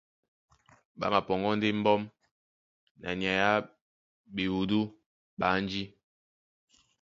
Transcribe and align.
Ɓá 0.97 1.05
mapɔŋgɔ́ 1.13 1.53
ndé 1.57 1.67
mbɔ́m 1.79 2.01
na 3.01 3.09
nyay 3.19 3.39
á 3.49 3.51
ɓewudú 4.35 4.79
ɓé 5.37 5.45
ánjí, 5.55 5.83